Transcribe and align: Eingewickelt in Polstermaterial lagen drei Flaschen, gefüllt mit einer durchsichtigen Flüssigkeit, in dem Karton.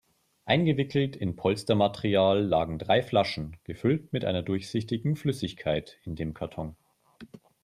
Eingewickelt 0.45 1.15
in 1.15 1.35
Polstermaterial 1.35 2.39
lagen 2.43 2.79
drei 2.79 3.03
Flaschen, 3.03 3.57
gefüllt 3.65 4.11
mit 4.13 4.25
einer 4.25 4.41
durchsichtigen 4.41 5.15
Flüssigkeit, 5.15 5.99
in 6.05 6.15
dem 6.15 6.33
Karton. 6.33 6.75